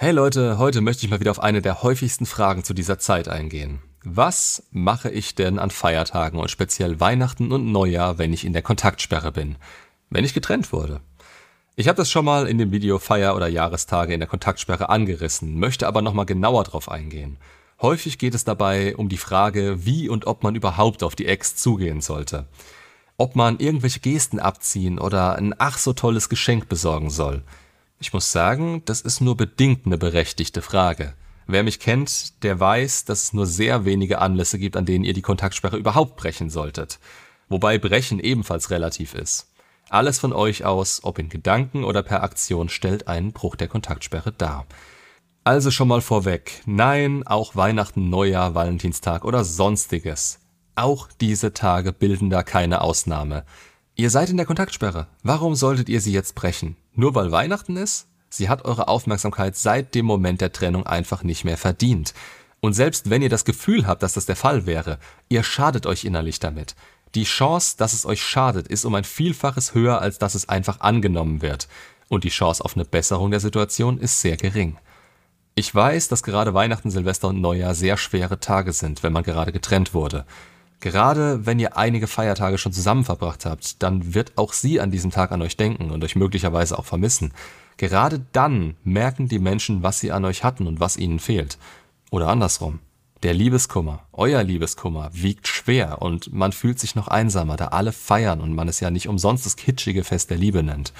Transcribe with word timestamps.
Hey 0.00 0.12
Leute, 0.12 0.58
heute 0.58 0.80
möchte 0.80 1.04
ich 1.04 1.10
mal 1.10 1.18
wieder 1.18 1.32
auf 1.32 1.42
eine 1.42 1.60
der 1.60 1.82
häufigsten 1.82 2.24
Fragen 2.24 2.62
zu 2.62 2.72
dieser 2.72 3.00
Zeit 3.00 3.26
eingehen. 3.26 3.82
Was 4.04 4.62
mache 4.70 5.10
ich 5.10 5.34
denn 5.34 5.58
an 5.58 5.70
Feiertagen 5.70 6.38
und 6.38 6.52
speziell 6.52 7.00
Weihnachten 7.00 7.50
und 7.50 7.72
Neujahr, 7.72 8.16
wenn 8.16 8.32
ich 8.32 8.44
in 8.44 8.52
der 8.52 8.62
Kontaktsperre 8.62 9.32
bin? 9.32 9.56
Wenn 10.08 10.24
ich 10.24 10.34
getrennt 10.34 10.72
wurde? 10.72 11.00
Ich 11.74 11.88
habe 11.88 11.96
das 11.96 12.12
schon 12.12 12.24
mal 12.24 12.46
in 12.46 12.58
dem 12.58 12.70
Video 12.70 13.00
Feier- 13.00 13.34
oder 13.34 13.48
Jahrestage 13.48 14.14
in 14.14 14.20
der 14.20 14.28
Kontaktsperre 14.28 14.88
angerissen, 14.88 15.58
möchte 15.58 15.88
aber 15.88 16.00
nochmal 16.00 16.26
genauer 16.26 16.62
drauf 16.62 16.88
eingehen. 16.88 17.36
Häufig 17.82 18.18
geht 18.18 18.36
es 18.36 18.44
dabei 18.44 18.94
um 18.94 19.08
die 19.08 19.16
Frage, 19.16 19.84
wie 19.84 20.08
und 20.08 20.28
ob 20.28 20.44
man 20.44 20.54
überhaupt 20.54 21.02
auf 21.02 21.16
die 21.16 21.26
Ex 21.26 21.56
zugehen 21.56 22.02
sollte. 22.02 22.46
Ob 23.16 23.34
man 23.34 23.58
irgendwelche 23.58 23.98
Gesten 23.98 24.38
abziehen 24.38 25.00
oder 25.00 25.34
ein 25.34 25.56
ach 25.58 25.76
so 25.76 25.92
tolles 25.92 26.28
Geschenk 26.28 26.68
besorgen 26.68 27.10
soll. 27.10 27.42
Ich 28.00 28.12
muss 28.12 28.30
sagen, 28.30 28.82
das 28.84 29.00
ist 29.00 29.20
nur 29.20 29.36
bedingt 29.36 29.84
eine 29.84 29.98
berechtigte 29.98 30.62
Frage. 30.62 31.14
Wer 31.48 31.64
mich 31.64 31.80
kennt, 31.80 32.44
der 32.44 32.60
weiß, 32.60 33.06
dass 33.06 33.24
es 33.24 33.32
nur 33.32 33.46
sehr 33.46 33.84
wenige 33.84 34.20
Anlässe 34.20 34.58
gibt, 34.58 34.76
an 34.76 34.86
denen 34.86 35.04
ihr 35.04 35.14
die 35.14 35.22
Kontaktsperre 35.22 35.76
überhaupt 35.76 36.16
brechen 36.16 36.48
solltet. 36.48 37.00
Wobei 37.48 37.78
brechen 37.78 38.20
ebenfalls 38.20 38.70
relativ 38.70 39.14
ist. 39.14 39.48
Alles 39.88 40.20
von 40.20 40.32
euch 40.32 40.64
aus, 40.64 41.00
ob 41.02 41.18
in 41.18 41.28
Gedanken 41.28 41.82
oder 41.82 42.02
per 42.04 42.22
Aktion, 42.22 42.68
stellt 42.68 43.08
einen 43.08 43.32
Bruch 43.32 43.56
der 43.56 43.68
Kontaktsperre 43.68 44.30
dar. 44.30 44.66
Also 45.42 45.70
schon 45.70 45.88
mal 45.88 46.02
vorweg, 46.02 46.62
nein, 46.66 47.26
auch 47.26 47.56
Weihnachten, 47.56 48.10
Neujahr, 48.10 48.54
Valentinstag 48.54 49.24
oder 49.24 49.44
sonstiges. 49.44 50.40
Auch 50.76 51.08
diese 51.20 51.52
Tage 51.52 51.92
bilden 51.92 52.30
da 52.30 52.44
keine 52.44 52.82
Ausnahme. 52.82 53.44
Ihr 53.96 54.10
seid 54.10 54.28
in 54.28 54.36
der 54.36 54.46
Kontaktsperre. 54.46 55.08
Warum 55.24 55.56
solltet 55.56 55.88
ihr 55.88 56.00
sie 56.00 56.12
jetzt 56.12 56.36
brechen? 56.36 56.76
Nur 56.98 57.14
weil 57.14 57.30
Weihnachten 57.30 57.76
ist? 57.76 58.08
Sie 58.28 58.48
hat 58.48 58.64
eure 58.64 58.88
Aufmerksamkeit 58.88 59.54
seit 59.54 59.94
dem 59.94 60.04
Moment 60.04 60.40
der 60.40 60.52
Trennung 60.52 60.84
einfach 60.84 61.22
nicht 61.22 61.44
mehr 61.44 61.56
verdient. 61.56 62.12
Und 62.58 62.72
selbst 62.72 63.08
wenn 63.08 63.22
ihr 63.22 63.28
das 63.28 63.44
Gefühl 63.44 63.86
habt, 63.86 64.02
dass 64.02 64.14
das 64.14 64.26
der 64.26 64.34
Fall 64.34 64.66
wäre, 64.66 64.98
ihr 65.28 65.44
schadet 65.44 65.86
euch 65.86 66.04
innerlich 66.04 66.40
damit. 66.40 66.74
Die 67.14 67.22
Chance, 67.22 67.76
dass 67.78 67.92
es 67.92 68.04
euch 68.04 68.20
schadet, 68.20 68.66
ist 68.66 68.84
um 68.84 68.96
ein 68.96 69.04
Vielfaches 69.04 69.74
höher, 69.74 70.00
als 70.00 70.18
dass 70.18 70.34
es 70.34 70.48
einfach 70.48 70.80
angenommen 70.80 71.40
wird. 71.40 71.68
Und 72.08 72.24
die 72.24 72.30
Chance 72.30 72.64
auf 72.64 72.74
eine 72.74 72.84
Besserung 72.84 73.30
der 73.30 73.38
Situation 73.38 73.98
ist 73.98 74.20
sehr 74.20 74.36
gering. 74.36 74.76
Ich 75.54 75.72
weiß, 75.72 76.08
dass 76.08 76.24
gerade 76.24 76.52
Weihnachten, 76.52 76.90
Silvester 76.90 77.28
und 77.28 77.40
Neujahr 77.40 77.76
sehr 77.76 77.96
schwere 77.96 78.40
Tage 78.40 78.72
sind, 78.72 79.04
wenn 79.04 79.12
man 79.12 79.22
gerade 79.22 79.52
getrennt 79.52 79.94
wurde. 79.94 80.26
Gerade 80.80 81.44
wenn 81.44 81.58
ihr 81.58 81.76
einige 81.76 82.06
Feiertage 82.06 82.58
schon 82.58 82.72
zusammen 82.72 83.04
verbracht 83.04 83.44
habt, 83.46 83.82
dann 83.82 84.14
wird 84.14 84.32
auch 84.36 84.52
sie 84.52 84.80
an 84.80 84.90
diesem 84.90 85.10
Tag 85.10 85.32
an 85.32 85.42
euch 85.42 85.56
denken 85.56 85.90
und 85.90 86.04
euch 86.04 86.14
möglicherweise 86.14 86.78
auch 86.78 86.84
vermissen. 86.84 87.32
Gerade 87.76 88.24
dann 88.32 88.76
merken 88.84 89.28
die 89.28 89.40
Menschen, 89.40 89.82
was 89.82 89.98
sie 89.98 90.12
an 90.12 90.24
euch 90.24 90.44
hatten 90.44 90.66
und 90.66 90.78
was 90.78 90.96
ihnen 90.96 91.18
fehlt. 91.18 91.58
Oder 92.10 92.28
andersrum. 92.28 92.80
Der 93.24 93.34
Liebeskummer, 93.34 94.04
euer 94.12 94.44
Liebeskummer, 94.44 95.10
wiegt 95.12 95.48
schwer 95.48 96.00
und 96.00 96.32
man 96.32 96.52
fühlt 96.52 96.78
sich 96.78 96.94
noch 96.94 97.08
einsamer, 97.08 97.56
da 97.56 97.68
alle 97.68 97.90
feiern 97.90 98.40
und 98.40 98.54
man 98.54 98.68
es 98.68 98.78
ja 98.78 98.92
nicht 98.92 99.08
umsonst 99.08 99.44
das 99.44 99.56
kitschige 99.56 100.04
Fest 100.04 100.30
der 100.30 100.36
Liebe 100.36 100.62
nennt. 100.62 100.92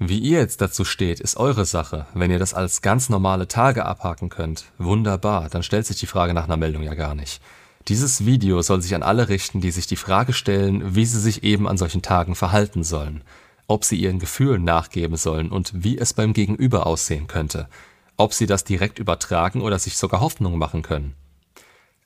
Wie 0.00 0.18
ihr 0.18 0.40
jetzt 0.40 0.60
dazu 0.60 0.84
steht, 0.84 1.20
ist 1.20 1.36
eure 1.36 1.64
Sache. 1.64 2.06
Wenn 2.14 2.32
ihr 2.32 2.40
das 2.40 2.54
als 2.54 2.82
ganz 2.82 3.08
normale 3.08 3.46
Tage 3.46 3.84
abhaken 3.84 4.30
könnt, 4.30 4.64
wunderbar, 4.78 5.48
dann 5.48 5.62
stellt 5.62 5.86
sich 5.86 6.00
die 6.00 6.06
Frage 6.06 6.34
nach 6.34 6.44
einer 6.44 6.56
Meldung 6.56 6.82
ja 6.82 6.94
gar 6.94 7.14
nicht. 7.14 7.40
Dieses 7.88 8.24
Video 8.24 8.62
soll 8.62 8.82
sich 8.82 8.94
an 8.94 9.02
alle 9.02 9.28
richten, 9.28 9.60
die 9.60 9.70
sich 9.70 9.86
die 9.86 9.96
Frage 9.96 10.32
stellen, 10.32 10.94
wie 10.94 11.06
sie 11.06 11.20
sich 11.20 11.42
eben 11.42 11.66
an 11.66 11.78
solchen 11.78 12.02
Tagen 12.02 12.34
verhalten 12.34 12.84
sollen, 12.84 13.24
ob 13.66 13.84
sie 13.84 13.96
ihren 13.96 14.18
Gefühlen 14.18 14.64
nachgeben 14.64 15.16
sollen 15.16 15.50
und 15.50 15.72
wie 15.74 15.98
es 15.98 16.12
beim 16.12 16.32
Gegenüber 16.32 16.86
aussehen 16.86 17.26
könnte, 17.26 17.68
ob 18.16 18.34
sie 18.34 18.46
das 18.46 18.64
direkt 18.64 18.98
übertragen 18.98 19.62
oder 19.62 19.78
sich 19.78 19.96
sogar 19.96 20.20
Hoffnung 20.20 20.58
machen 20.58 20.82
können. 20.82 21.14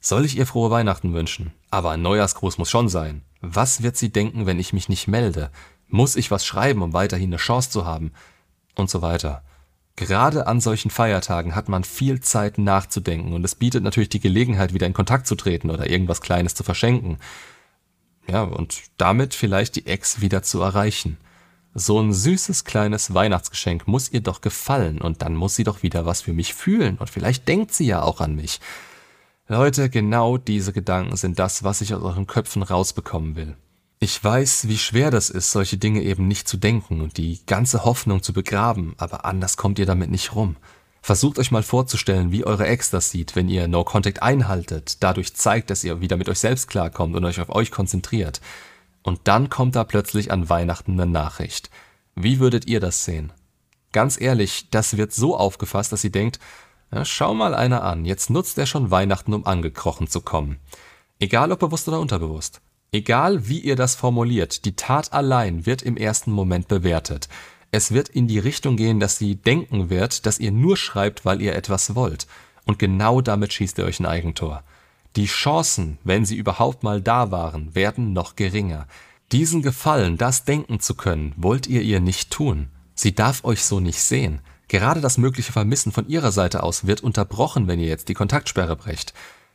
Soll 0.00 0.24
ich 0.24 0.36
ihr 0.36 0.46
frohe 0.46 0.70
Weihnachten 0.70 1.14
wünschen? 1.14 1.52
Aber 1.70 1.90
ein 1.90 2.02
Neujahrsgruß 2.02 2.58
muss 2.58 2.70
schon 2.70 2.88
sein. 2.88 3.22
Was 3.40 3.82
wird 3.82 3.96
sie 3.96 4.12
denken, 4.12 4.46
wenn 4.46 4.60
ich 4.60 4.72
mich 4.72 4.88
nicht 4.88 5.08
melde? 5.08 5.50
Muss 5.88 6.16
ich 6.16 6.30
was 6.30 6.46
schreiben, 6.46 6.82
um 6.82 6.92
weiterhin 6.92 7.30
eine 7.30 7.38
Chance 7.38 7.70
zu 7.70 7.84
haben? 7.84 8.12
Und 8.74 8.90
so 8.90 9.02
weiter. 9.02 9.42
Gerade 9.96 10.48
an 10.48 10.60
solchen 10.60 10.90
Feiertagen 10.90 11.54
hat 11.54 11.68
man 11.68 11.84
viel 11.84 12.20
Zeit 12.20 12.58
nachzudenken 12.58 13.32
und 13.32 13.44
es 13.44 13.54
bietet 13.54 13.84
natürlich 13.84 14.08
die 14.08 14.20
Gelegenheit, 14.20 14.74
wieder 14.74 14.88
in 14.88 14.92
Kontakt 14.92 15.26
zu 15.26 15.36
treten 15.36 15.70
oder 15.70 15.88
irgendwas 15.88 16.20
Kleines 16.20 16.54
zu 16.54 16.64
verschenken. 16.64 17.18
Ja, 18.26 18.42
und 18.42 18.82
damit 18.96 19.34
vielleicht 19.34 19.76
die 19.76 19.86
Ex 19.86 20.20
wieder 20.20 20.42
zu 20.42 20.60
erreichen. 20.62 21.18
So 21.74 22.00
ein 22.00 22.12
süßes 22.12 22.64
kleines 22.64 23.14
Weihnachtsgeschenk 23.14 23.86
muss 23.86 24.10
ihr 24.10 24.20
doch 24.20 24.40
gefallen 24.40 25.00
und 25.00 25.22
dann 25.22 25.36
muss 25.36 25.54
sie 25.54 25.64
doch 25.64 25.82
wieder 25.82 26.06
was 26.06 26.22
für 26.22 26.32
mich 26.32 26.54
fühlen 26.54 26.98
und 26.98 27.10
vielleicht 27.10 27.46
denkt 27.46 27.72
sie 27.72 27.86
ja 27.86 28.02
auch 28.02 28.20
an 28.20 28.34
mich. 28.34 28.60
Leute, 29.46 29.90
genau 29.90 30.38
diese 30.38 30.72
Gedanken 30.72 31.16
sind 31.16 31.38
das, 31.38 31.64
was 31.64 31.80
ich 31.82 31.94
aus 31.94 32.02
euren 32.02 32.26
Köpfen 32.26 32.62
rausbekommen 32.62 33.36
will. 33.36 33.56
Ich 34.04 34.22
weiß, 34.22 34.68
wie 34.68 34.76
schwer 34.76 35.10
das 35.10 35.30
ist, 35.30 35.50
solche 35.50 35.78
Dinge 35.78 36.02
eben 36.02 36.28
nicht 36.28 36.46
zu 36.46 36.58
denken 36.58 37.00
und 37.00 37.16
die 37.16 37.40
ganze 37.46 37.86
Hoffnung 37.86 38.22
zu 38.22 38.34
begraben, 38.34 38.92
aber 38.98 39.24
anders 39.24 39.56
kommt 39.56 39.78
ihr 39.78 39.86
damit 39.86 40.10
nicht 40.10 40.34
rum. 40.34 40.56
Versucht 41.00 41.38
euch 41.38 41.50
mal 41.50 41.62
vorzustellen, 41.62 42.30
wie 42.30 42.44
eure 42.44 42.66
Ex 42.66 42.90
das 42.90 43.10
sieht, 43.10 43.34
wenn 43.34 43.48
ihr 43.48 43.66
No 43.66 43.82
Contact 43.82 44.22
einhaltet, 44.22 45.02
dadurch 45.02 45.34
zeigt, 45.34 45.70
dass 45.70 45.84
ihr 45.84 46.02
wieder 46.02 46.18
mit 46.18 46.28
euch 46.28 46.38
selbst 46.38 46.68
klarkommt 46.68 47.16
und 47.16 47.24
euch 47.24 47.40
auf 47.40 47.48
euch 47.48 47.70
konzentriert. 47.70 48.42
Und 49.02 49.20
dann 49.24 49.48
kommt 49.48 49.74
da 49.74 49.84
plötzlich 49.84 50.30
an 50.30 50.50
Weihnachten 50.50 51.00
eine 51.00 51.10
Nachricht. 51.10 51.70
Wie 52.14 52.40
würdet 52.40 52.66
ihr 52.66 52.80
das 52.80 53.06
sehen? 53.06 53.32
Ganz 53.92 54.20
ehrlich, 54.20 54.68
das 54.68 54.98
wird 54.98 55.14
so 55.14 55.34
aufgefasst, 55.34 55.92
dass 55.92 56.02
sie 56.02 56.12
denkt, 56.12 56.40
ja, 56.92 57.06
schau 57.06 57.32
mal 57.32 57.54
einer 57.54 57.82
an, 57.82 58.04
jetzt 58.04 58.28
nutzt 58.28 58.58
er 58.58 58.66
schon 58.66 58.90
Weihnachten, 58.90 59.32
um 59.32 59.46
angekrochen 59.46 60.08
zu 60.08 60.20
kommen. 60.20 60.58
Egal 61.20 61.52
ob 61.52 61.60
bewusst 61.60 61.88
oder 61.88 62.00
unterbewusst. 62.00 62.60
Egal 62.94 63.48
wie 63.48 63.58
ihr 63.58 63.74
das 63.74 63.96
formuliert, 63.96 64.64
die 64.64 64.76
Tat 64.76 65.12
allein 65.12 65.66
wird 65.66 65.82
im 65.82 65.96
ersten 65.96 66.30
Moment 66.30 66.68
bewertet. 66.68 67.28
Es 67.72 67.90
wird 67.90 68.08
in 68.08 68.28
die 68.28 68.38
Richtung 68.38 68.76
gehen, 68.76 69.00
dass 69.00 69.18
sie 69.18 69.34
denken 69.34 69.90
wird, 69.90 70.26
dass 70.26 70.38
ihr 70.38 70.52
nur 70.52 70.76
schreibt, 70.76 71.24
weil 71.24 71.42
ihr 71.42 71.56
etwas 71.56 71.96
wollt. 71.96 72.28
Und 72.66 72.78
genau 72.78 73.20
damit 73.20 73.52
schießt 73.52 73.78
ihr 73.78 73.84
euch 73.84 73.98
ein 73.98 74.06
Eigentor. 74.06 74.62
Die 75.16 75.26
Chancen, 75.26 75.98
wenn 76.04 76.24
sie 76.24 76.36
überhaupt 76.36 76.84
mal 76.84 77.02
da 77.02 77.32
waren, 77.32 77.74
werden 77.74 78.12
noch 78.12 78.36
geringer. 78.36 78.86
Diesen 79.32 79.60
Gefallen, 79.60 80.16
das 80.16 80.44
denken 80.44 80.78
zu 80.78 80.94
können, 80.94 81.34
wollt 81.36 81.66
ihr 81.66 81.82
ihr 81.82 81.98
nicht 81.98 82.30
tun. 82.30 82.68
Sie 82.94 83.12
darf 83.12 83.42
euch 83.42 83.64
so 83.64 83.80
nicht 83.80 83.98
sehen. 83.98 84.40
Gerade 84.68 85.00
das 85.00 85.18
mögliche 85.18 85.50
Vermissen 85.50 85.90
von 85.90 86.06
ihrer 86.06 86.30
Seite 86.30 86.62
aus 86.62 86.86
wird 86.86 87.00
unterbrochen, 87.00 87.66
wenn 87.66 87.80
ihr 87.80 87.88
jetzt 87.88 88.08
die 88.08 88.14
Kontaktsperre 88.14 88.76
brecht. 88.76 89.14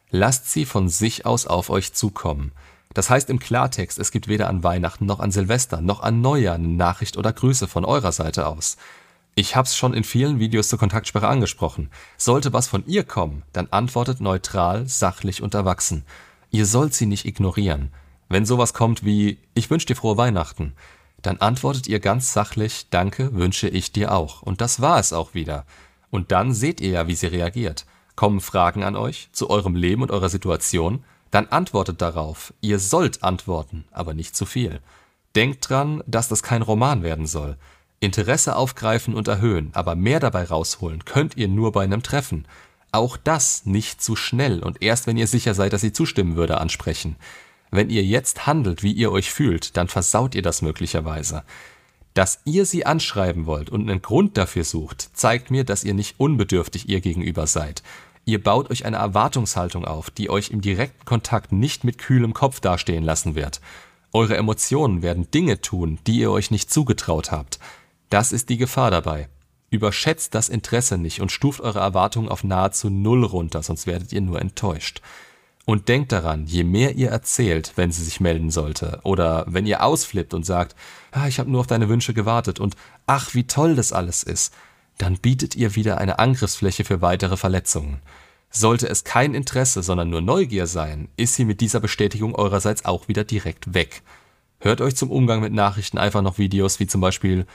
Lasst 0.09 0.51
sie 0.51 0.65
von 0.65 0.89
sich 0.89 1.25
aus 1.25 1.47
auf 1.47 1.69
euch 1.69 1.93
zukommen. 1.93 2.51
Das 2.93 3.09
heißt 3.11 3.29
im 3.29 3.37
Klartext, 3.37 3.99
es 3.99 4.11
gibt 4.11 4.27
weder 4.27 4.49
an 4.49 4.63
Weihnachten 4.63 5.05
noch 5.05 5.19
an 5.19 5.31
Silvester 5.31 5.79
noch 5.79 6.01
an 6.01 6.21
Neujahr 6.21 6.55
eine 6.55 6.67
Nachricht 6.67 7.17
oder 7.17 7.31
Grüße 7.31 7.67
von 7.67 7.85
eurer 7.85 8.11
Seite 8.11 8.47
aus. 8.47 8.77
Ich 9.35 9.55
hab's 9.55 9.77
schon 9.77 9.93
in 9.93 10.03
vielen 10.03 10.39
Videos 10.39 10.69
zur 10.69 10.79
Kontaktsperre 10.79 11.27
angesprochen. 11.27 11.91
Sollte 12.17 12.51
was 12.51 12.67
von 12.67 12.83
ihr 12.87 13.03
kommen, 13.03 13.43
dann 13.53 13.67
antwortet 13.67 14.21
neutral, 14.21 14.87
sachlich 14.87 15.43
und 15.43 15.53
erwachsen. 15.53 16.03
Ihr 16.49 16.65
sollt 16.65 16.95
sie 16.95 17.05
nicht 17.05 17.25
ignorieren. 17.25 17.91
Wenn 18.27 18.45
sowas 18.45 18.73
kommt 18.73 19.05
wie 19.05 19.37
Ich 19.53 19.69
wünsch 19.69 19.85
dir 19.85 19.95
frohe 19.95 20.17
Weihnachten, 20.17 20.73
dann 21.21 21.37
antwortet 21.37 21.87
ihr 21.87 21.99
ganz 21.99 22.33
sachlich, 22.33 22.87
danke, 22.89 23.33
wünsche 23.35 23.69
ich 23.69 23.91
dir 23.91 24.13
auch. 24.13 24.41
Und 24.41 24.61
das 24.61 24.81
war 24.81 24.99
es 24.99 25.13
auch 25.13 25.35
wieder. 25.35 25.65
Und 26.09 26.31
dann 26.31 26.53
seht 26.53 26.81
ihr 26.81 26.89
ja, 26.89 27.07
wie 27.07 27.15
sie 27.15 27.27
reagiert. 27.27 27.85
Kommen 28.15 28.41
Fragen 28.41 28.83
an 28.83 28.95
euch 28.95 29.29
zu 29.31 29.49
eurem 29.49 29.75
Leben 29.75 30.01
und 30.01 30.11
eurer 30.11 30.29
Situation, 30.29 31.03
dann 31.31 31.47
antwortet 31.47 32.01
darauf. 32.01 32.53
Ihr 32.61 32.79
sollt 32.79 33.23
antworten, 33.23 33.85
aber 33.91 34.13
nicht 34.13 34.35
zu 34.35 34.45
viel. 34.45 34.79
Denkt 35.35 35.69
dran, 35.69 36.03
dass 36.07 36.27
das 36.27 36.43
kein 36.43 36.61
Roman 36.61 37.03
werden 37.03 37.27
soll. 37.27 37.57
Interesse 37.99 38.55
aufgreifen 38.55 39.13
und 39.13 39.27
erhöhen, 39.27 39.71
aber 39.73 39.95
mehr 39.95 40.19
dabei 40.19 40.45
rausholen 40.45 41.05
könnt 41.05 41.37
ihr 41.37 41.47
nur 41.47 41.71
bei 41.71 41.83
einem 41.83 42.01
Treffen. 42.01 42.47
Auch 42.91 43.17
das 43.17 43.65
nicht 43.65 44.01
zu 44.01 44.15
schnell 44.15 44.63
und 44.63 44.81
erst 44.81 45.05
wenn 45.05 45.17
ihr 45.17 45.27
sicher 45.27 45.53
seid, 45.53 45.73
dass 45.73 45.81
sie 45.81 45.93
zustimmen 45.93 46.35
würde, 46.35 46.59
ansprechen. 46.59 47.17
Wenn 47.71 47.89
ihr 47.89 48.03
jetzt 48.03 48.47
handelt, 48.47 48.81
wie 48.81 48.93
ihr 48.93 49.11
euch 49.11 49.31
fühlt, 49.31 49.77
dann 49.77 49.87
versaut 49.87 50.33
ihr 50.33 50.41
das 50.41 50.61
möglicherweise. 50.61 51.43
Dass 52.15 52.39
ihr 52.45 52.65
sie 52.65 52.85
anschreiben 52.85 53.45
wollt 53.45 53.69
und 53.69 53.87
einen 53.87 54.01
Grund 54.01 54.37
dafür 54.37 54.63
sucht, 54.63 55.09
zeigt 55.13 55.51
mir, 55.51 55.63
dass 55.63 55.83
ihr 55.83 55.93
nicht 55.93 56.19
unbedürftig 56.19 56.89
ihr 56.89 57.01
gegenüber 57.01 57.45
seid. 57.45 57.83
Ihr 58.29 58.43
baut 58.43 58.69
euch 58.69 58.85
eine 58.85 58.97
Erwartungshaltung 58.97 59.85
auf, 59.85 60.11
die 60.11 60.29
euch 60.29 60.51
im 60.51 60.61
direkten 60.61 61.03
Kontakt 61.03 61.51
nicht 61.51 61.83
mit 61.83 61.97
kühlem 61.97 62.35
Kopf 62.35 62.59
dastehen 62.59 63.03
lassen 63.03 63.33
wird. 63.33 63.59
Eure 64.13 64.37
Emotionen 64.37 65.01
werden 65.01 65.31
Dinge 65.31 65.61
tun, 65.61 65.97
die 66.05 66.19
ihr 66.19 66.29
euch 66.29 66.51
nicht 66.51 66.71
zugetraut 66.71 67.31
habt. 67.31 67.57
Das 68.11 68.31
ist 68.31 68.49
die 68.49 68.57
Gefahr 68.57 68.91
dabei. 68.91 69.29
Überschätzt 69.71 70.35
das 70.35 70.47
Interesse 70.47 70.99
nicht 70.99 71.21
und 71.21 71.31
stuft 71.31 71.59
eure 71.59 71.79
Erwartungen 71.79 72.29
auf 72.29 72.43
nahezu 72.43 72.91
Null 72.91 73.23
runter, 73.23 73.63
sonst 73.63 73.87
werdet 73.87 74.13
ihr 74.13 74.21
nur 74.21 74.39
enttäuscht. 74.39 75.01
Und 75.65 75.87
denkt 75.87 76.11
daran, 76.11 76.45
je 76.45 76.63
mehr 76.63 76.93
ihr 76.97 77.09
erzählt, 77.09 77.73
wenn 77.77 77.91
sie 77.91 78.03
sich 78.03 78.19
melden 78.19 78.51
sollte, 78.51 78.99
oder 79.05 79.43
wenn 79.47 79.65
ihr 79.65 79.83
ausflippt 79.83 80.35
und 80.35 80.45
sagt, 80.45 80.75
ah, 81.09 81.27
ich 81.27 81.39
habe 81.39 81.49
nur 81.49 81.61
auf 81.61 81.67
deine 81.67 81.89
Wünsche 81.89 82.13
gewartet 82.13 82.59
und 82.59 82.75
ach, 83.07 83.33
wie 83.33 83.47
toll 83.47 83.73
das 83.73 83.91
alles 83.91 84.21
ist, 84.21 84.53
dann 84.99 85.17
bietet 85.17 85.55
ihr 85.55 85.75
wieder 85.75 85.97
eine 85.97 86.19
Angriffsfläche 86.19 86.83
für 86.83 87.01
weitere 87.01 87.37
Verletzungen. 87.37 88.01
Sollte 88.51 88.87
es 88.87 89.03
kein 89.03 89.33
Interesse, 89.33 89.81
sondern 89.81 90.09
nur 90.09 90.21
Neugier 90.21 90.67
sein, 90.67 91.07
ist 91.17 91.35
sie 91.35 91.45
mit 91.45 91.61
dieser 91.61 91.79
Bestätigung 91.79 92.35
eurerseits 92.35 92.85
auch 92.85 93.07
wieder 93.07 93.23
direkt 93.23 93.73
weg. 93.73 94.03
Hört 94.59 94.81
euch 94.81 94.95
zum 94.95 95.09
Umgang 95.09 95.39
mit 95.39 95.53
Nachrichten 95.53 95.97
einfach 95.97 96.21
noch 96.21 96.37
Videos 96.37 96.79
wie 96.79 96.87
zum 96.87 96.99
Beispiel, 96.99 97.45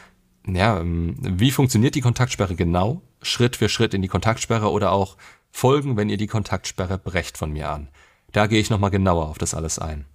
ja, 0.46 0.80
ähm, 0.80 1.16
wie 1.20 1.50
funktioniert 1.50 1.94
die 1.94 2.00
Kontaktsperre 2.00 2.54
genau? 2.54 3.02
Schritt 3.22 3.56
für 3.56 3.68
Schritt 3.68 3.92
in 3.92 4.02
die 4.02 4.08
Kontaktsperre 4.08 4.70
oder 4.70 4.92
auch 4.92 5.16
Folgen, 5.50 5.96
wenn 5.96 6.08
ihr 6.08 6.16
die 6.16 6.26
Kontaktsperre 6.26 6.98
brecht 6.98 7.36
von 7.36 7.52
mir 7.52 7.70
an. 7.70 7.88
Da 8.32 8.46
gehe 8.46 8.60
ich 8.60 8.70
nochmal 8.70 8.90
genauer 8.90 9.28
auf 9.28 9.38
das 9.38 9.54
alles 9.54 9.78
ein. 9.78 10.06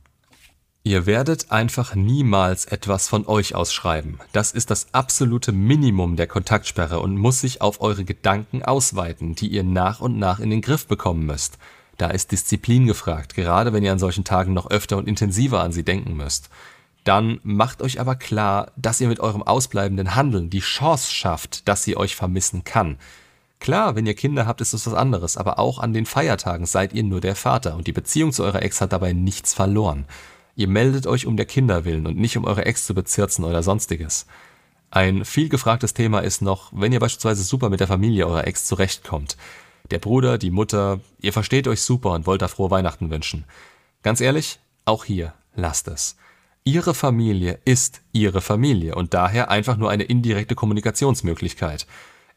Ihr 0.84 1.06
werdet 1.06 1.52
einfach 1.52 1.94
niemals 1.94 2.64
etwas 2.66 3.10
von 3.10 3.28
euch 3.28 3.54
ausschreiben. 3.54 4.20
Das 4.32 4.52
ist 4.54 4.72
das 4.72 4.88
absolute 4.94 5.52
Minimum 5.52 6.16
der 6.16 6.28
Kontaktsperre 6.28 7.02
und 7.02 7.18
muss 7.18 7.42
sich 7.42 7.62
auf 7.62 7.82
eure 7.82 8.06
Gedanken 8.06 8.64
ausweiten, 8.64 9.36
die 9.36 9.50
ihr 9.50 9.64
nach 9.64 10.00
und 10.00 10.18
nach 10.18 10.40
in 10.40 10.50
den 10.50 10.62
Griff 10.62 10.88
bekommen 10.88 11.26
müsst. 11.26 11.58
Da 11.98 12.08
ist 12.08 12.32
Disziplin 12.32 12.88
gefragt, 12.88 13.36
gerade 13.36 13.74
wenn 13.74 13.84
ihr 13.84 13.92
an 13.92 14.00
solchen 14.00 14.24
Tagen 14.24 14.54
noch 14.54 14.72
öfter 14.72 14.96
und 14.96 15.10
intensiver 15.10 15.62
an 15.62 15.74
sie 15.74 15.84
denken 15.84 16.16
müsst. 16.16 16.50
Dann 17.04 17.42
macht 17.44 17.82
euch 17.82 18.00
aber 18.00 18.16
klar, 18.16 18.72
dass 18.78 19.02
ihr 19.02 19.10
mit 19.10 19.20
eurem 19.20 19.44
ausbleibenden 19.44 20.16
Handeln 20.16 20.50
die 20.50 20.60
Chance 20.60 21.12
schafft, 21.12 21.68
dass 21.68 21.84
sie 21.84 21.98
euch 21.98 22.16
vermissen 22.16 22.64
kann. 22.64 22.98
Klar, 23.60 23.98
wenn 23.98 24.06
ihr 24.06 24.16
Kinder 24.16 24.48
habt, 24.48 24.62
ist 24.62 24.74
es 24.74 24.88
was 24.88 24.94
anderes, 24.94 25.36
aber 25.36 25.60
auch 25.60 25.80
an 25.80 25.92
den 25.92 26.06
Feiertagen 26.06 26.66
seid 26.66 26.94
ihr 26.94 27.04
nur 27.04 27.20
der 27.20 27.36
Vater 27.36 27.76
und 27.76 27.88
die 27.88 27.92
Beziehung 27.92 28.32
zu 28.32 28.46
eurer 28.46 28.62
Ex 28.62 28.80
hat 28.80 28.94
dabei 28.94 29.12
nichts 29.12 29.54
verloren. 29.54 30.06
Ihr 30.60 30.68
meldet 30.68 31.08
euch 31.08 31.26
um 31.26 31.38
der 31.38 31.46
Kinder 31.46 31.86
willen 31.86 32.06
und 32.06 32.18
nicht 32.18 32.36
um 32.36 32.44
eure 32.44 32.66
Ex 32.66 32.86
zu 32.86 32.94
bezirzen 32.94 33.46
oder 33.46 33.64
sonstiges. 33.64 34.26
Ein 34.92 35.24
viel 35.24 35.48
gefragtes 35.48 35.94
Thema 35.94 36.20
ist 36.20 36.42
noch, 36.42 36.74
wenn 36.76 36.92
ihr 36.92 37.00
beispielsweise 37.00 37.44
super 37.44 37.70
mit 37.70 37.80
der 37.80 37.88
Familie 37.88 38.28
eurer 38.28 38.46
Ex 38.46 38.66
zurechtkommt. 38.66 39.38
Der 39.90 40.00
Bruder, 40.00 40.38
die 40.38 40.52
Mutter, 40.52 41.00
ihr 41.22 41.32
versteht 41.32 41.66
euch 41.70 41.82
super 41.82 42.12
und 42.12 42.28
wollt 42.28 42.42
da 42.42 42.50
frohe 42.50 42.72
Weihnachten 42.72 43.10
wünschen. 43.10 43.46
Ganz 44.04 44.20
ehrlich, 44.20 44.60
auch 44.84 45.06
hier, 45.06 45.34
lasst 45.56 45.88
es. 45.88 46.18
Ihre 46.66 46.94
Familie 46.94 47.60
ist 47.64 48.02
Ihre 48.12 48.42
Familie 48.42 48.96
und 48.96 49.14
daher 49.14 49.50
einfach 49.50 49.78
nur 49.78 49.90
eine 49.90 50.04
indirekte 50.04 50.56
Kommunikationsmöglichkeit. 50.56 51.88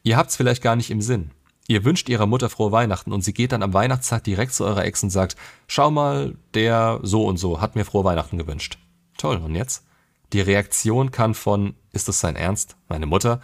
Ihr 0.03 0.15
habt's 0.15 0.37
vielleicht 0.37 0.63
gar 0.63 0.77
nicht 0.77 0.91
im 0.91 1.01
Sinn. 1.01 1.31
Ihr 1.67 1.85
wünscht 1.85 2.09
ihrer 2.09 2.25
Mutter 2.25 2.49
frohe 2.49 2.71
Weihnachten 2.71 3.13
und 3.13 3.23
sie 3.23 3.33
geht 3.33 3.53
dann 3.53 3.63
am 3.63 3.73
Weihnachtstag 3.73 4.23
direkt 4.23 4.53
zu 4.53 4.65
eurer 4.65 4.85
Ex 4.85 5.01
und 5.03 5.09
sagt, 5.09 5.37
schau 5.67 5.91
mal, 5.91 6.35
der 6.53 6.99
so 7.03 7.25
und 7.25 7.37
so 7.37 7.61
hat 7.61 7.75
mir 7.75 7.85
frohe 7.85 8.03
Weihnachten 8.03 8.37
gewünscht. 8.37 8.77
Toll, 9.17 9.37
und 9.37 9.55
jetzt? 9.55 9.85
Die 10.33 10.41
Reaktion 10.41 11.11
kann 11.11 11.33
von, 11.33 11.75
ist 11.91 12.07
das 12.07 12.19
sein 12.19 12.35
Ernst, 12.35 12.75
meine 12.89 13.05
Mutter, 13.05 13.39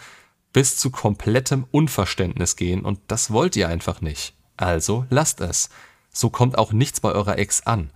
bis 0.52 0.78
zu 0.78 0.90
komplettem 0.90 1.66
Unverständnis 1.72 2.56
gehen 2.56 2.82
und 2.82 3.00
das 3.08 3.32
wollt 3.32 3.56
ihr 3.56 3.70
einfach 3.70 4.02
nicht. 4.02 4.34
Also 4.58 5.06
lasst 5.10 5.40
es. 5.40 5.70
So 6.12 6.30
kommt 6.30 6.58
auch 6.58 6.74
nichts 6.74 7.00
bei 7.00 7.12
eurer 7.12 7.38
Ex 7.38 7.66
an. 7.66 7.92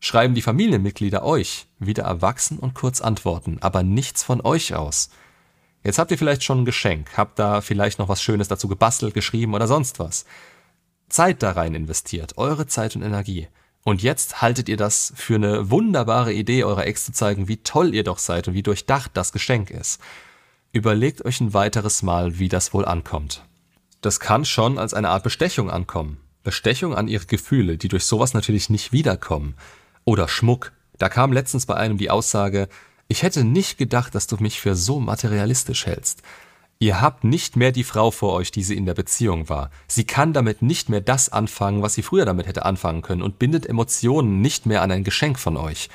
Schreiben 0.00 0.34
die 0.34 0.42
Familienmitglieder 0.42 1.22
euch, 1.22 1.68
wieder 1.78 2.02
erwachsen 2.02 2.58
und 2.58 2.74
kurz 2.74 3.00
antworten, 3.00 3.58
aber 3.60 3.84
nichts 3.84 4.24
von 4.24 4.40
euch 4.40 4.74
aus. 4.74 5.10
Jetzt 5.84 5.98
habt 5.98 6.10
ihr 6.10 6.18
vielleicht 6.18 6.44
schon 6.44 6.62
ein 6.62 6.64
Geschenk, 6.64 7.16
habt 7.16 7.38
da 7.38 7.60
vielleicht 7.60 7.98
noch 7.98 8.08
was 8.08 8.22
Schönes 8.22 8.48
dazu 8.48 8.68
gebastelt, 8.68 9.14
geschrieben 9.14 9.54
oder 9.54 9.66
sonst 9.66 9.98
was. 9.98 10.24
Zeit 11.08 11.42
da 11.42 11.52
rein 11.52 11.74
investiert, 11.74 12.38
eure 12.38 12.66
Zeit 12.66 12.96
und 12.96 13.02
Energie. 13.02 13.48
Und 13.84 14.02
jetzt 14.02 14.40
haltet 14.40 14.68
ihr 14.68 14.76
das 14.76 15.12
für 15.16 15.34
eine 15.34 15.70
wunderbare 15.70 16.32
Idee, 16.32 16.64
eurer 16.64 16.86
Ex 16.86 17.04
zu 17.04 17.12
zeigen, 17.12 17.48
wie 17.48 17.58
toll 17.58 17.94
ihr 17.94 18.04
doch 18.04 18.18
seid 18.18 18.46
und 18.46 18.54
wie 18.54 18.62
durchdacht 18.62 19.10
das 19.14 19.32
Geschenk 19.32 19.70
ist. 19.70 20.00
Überlegt 20.70 21.24
euch 21.24 21.40
ein 21.40 21.52
weiteres 21.52 22.02
Mal, 22.02 22.38
wie 22.38 22.48
das 22.48 22.72
wohl 22.72 22.84
ankommt. 22.84 23.44
Das 24.00 24.20
kann 24.20 24.44
schon 24.44 24.78
als 24.78 24.94
eine 24.94 25.10
Art 25.10 25.24
Bestechung 25.24 25.68
ankommen. 25.68 26.18
Bestechung 26.44 26.94
an 26.94 27.08
ihre 27.08 27.26
Gefühle, 27.26 27.76
die 27.76 27.88
durch 27.88 28.04
sowas 28.04 28.34
natürlich 28.34 28.70
nicht 28.70 28.92
wiederkommen. 28.92 29.54
Oder 30.04 30.28
Schmuck. 30.28 30.72
Da 30.98 31.08
kam 31.08 31.32
letztens 31.32 31.66
bei 31.66 31.74
einem 31.74 31.98
die 31.98 32.10
Aussage, 32.10 32.68
ich 33.12 33.22
hätte 33.22 33.44
nicht 33.44 33.76
gedacht, 33.76 34.14
dass 34.14 34.26
du 34.26 34.38
mich 34.38 34.58
für 34.58 34.74
so 34.74 34.98
materialistisch 34.98 35.84
hältst. 35.84 36.22
Ihr 36.78 37.02
habt 37.02 37.24
nicht 37.24 37.56
mehr 37.56 37.70
die 37.70 37.84
Frau 37.84 38.10
vor 38.10 38.32
euch, 38.32 38.50
die 38.50 38.62
sie 38.62 38.74
in 38.74 38.86
der 38.86 38.94
Beziehung 38.94 39.50
war. 39.50 39.70
Sie 39.86 40.04
kann 40.04 40.32
damit 40.32 40.62
nicht 40.62 40.88
mehr 40.88 41.02
das 41.02 41.28
anfangen, 41.28 41.82
was 41.82 41.92
sie 41.92 42.02
früher 42.02 42.24
damit 42.24 42.46
hätte 42.46 42.64
anfangen 42.64 43.02
können 43.02 43.20
und 43.20 43.38
bindet 43.38 43.66
Emotionen 43.66 44.40
nicht 44.40 44.64
mehr 44.64 44.80
an 44.80 44.90
ein 44.90 45.04
Geschenk 45.04 45.38
von 45.38 45.58
euch. 45.58 45.90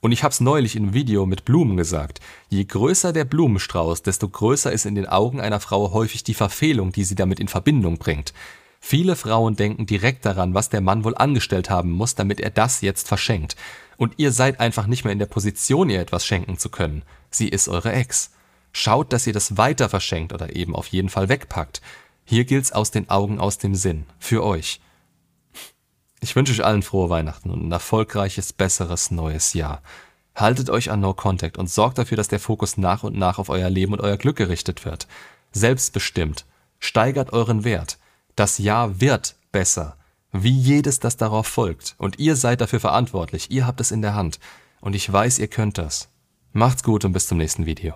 Und 0.00 0.12
ich 0.12 0.24
hab's 0.24 0.40
neulich 0.40 0.74
im 0.74 0.94
Video 0.94 1.26
mit 1.26 1.44
Blumen 1.44 1.76
gesagt. 1.76 2.20
Je 2.48 2.64
größer 2.64 3.12
der 3.12 3.26
Blumenstrauß, 3.26 4.02
desto 4.02 4.30
größer 4.30 4.72
ist 4.72 4.86
in 4.86 4.94
den 4.94 5.06
Augen 5.06 5.42
einer 5.42 5.60
Frau 5.60 5.92
häufig 5.92 6.24
die 6.24 6.32
Verfehlung, 6.32 6.90
die 6.90 7.04
sie 7.04 7.16
damit 7.16 7.38
in 7.38 7.48
Verbindung 7.48 7.98
bringt. 7.98 8.32
Viele 8.80 9.14
Frauen 9.14 9.56
denken 9.56 9.84
direkt 9.84 10.24
daran, 10.24 10.54
was 10.54 10.70
der 10.70 10.80
Mann 10.80 11.04
wohl 11.04 11.14
angestellt 11.14 11.68
haben 11.68 11.90
muss, 11.90 12.14
damit 12.14 12.40
er 12.40 12.50
das 12.50 12.80
jetzt 12.80 13.06
verschenkt. 13.06 13.56
Und 14.02 14.14
ihr 14.16 14.32
seid 14.32 14.58
einfach 14.58 14.88
nicht 14.88 15.04
mehr 15.04 15.12
in 15.12 15.20
der 15.20 15.26
Position, 15.26 15.88
ihr 15.88 16.00
etwas 16.00 16.26
schenken 16.26 16.58
zu 16.58 16.70
können. 16.70 17.04
Sie 17.30 17.48
ist 17.48 17.68
eure 17.68 17.92
Ex. 17.92 18.32
Schaut, 18.72 19.12
dass 19.12 19.28
ihr 19.28 19.32
das 19.32 19.56
weiter 19.56 19.88
verschenkt 19.88 20.32
oder 20.32 20.56
eben 20.56 20.74
auf 20.74 20.88
jeden 20.88 21.08
Fall 21.08 21.28
wegpackt. 21.28 21.80
Hier 22.24 22.44
gilt's 22.44 22.72
aus 22.72 22.90
den 22.90 23.10
Augen, 23.10 23.38
aus 23.38 23.58
dem 23.58 23.76
Sinn. 23.76 24.06
Für 24.18 24.42
euch. 24.42 24.80
Ich 26.18 26.34
wünsche 26.34 26.52
euch 26.52 26.64
allen 26.64 26.82
frohe 26.82 27.10
Weihnachten 27.10 27.48
und 27.48 27.64
ein 27.64 27.70
erfolgreiches, 27.70 28.52
besseres 28.52 29.12
neues 29.12 29.54
Jahr. 29.54 29.82
Haltet 30.34 30.68
euch 30.68 30.90
an 30.90 30.98
No 30.98 31.14
Contact 31.14 31.56
und 31.56 31.70
sorgt 31.70 31.96
dafür, 31.96 32.16
dass 32.16 32.26
der 32.26 32.40
Fokus 32.40 32.76
nach 32.76 33.04
und 33.04 33.16
nach 33.16 33.38
auf 33.38 33.50
euer 33.50 33.70
Leben 33.70 33.92
und 33.92 34.00
euer 34.00 34.16
Glück 34.16 34.34
gerichtet 34.34 34.84
wird. 34.84 35.06
Selbstbestimmt. 35.52 36.44
Steigert 36.80 37.32
euren 37.32 37.62
Wert. 37.62 37.98
Das 38.34 38.58
Jahr 38.58 39.00
wird 39.00 39.36
besser 39.52 39.96
wie 40.32 40.50
jedes, 40.50 40.98
das 40.98 41.16
darauf 41.16 41.46
folgt. 41.46 41.94
Und 41.98 42.18
ihr 42.18 42.36
seid 42.36 42.60
dafür 42.60 42.80
verantwortlich, 42.80 43.50
ihr 43.50 43.66
habt 43.66 43.80
es 43.80 43.90
in 43.90 44.02
der 44.02 44.14
Hand. 44.14 44.40
Und 44.80 44.94
ich 44.94 45.10
weiß, 45.10 45.38
ihr 45.38 45.48
könnt 45.48 45.78
das. 45.78 46.08
Macht's 46.52 46.82
gut 46.82 47.04
und 47.04 47.12
bis 47.12 47.28
zum 47.28 47.38
nächsten 47.38 47.66
Video. 47.66 47.94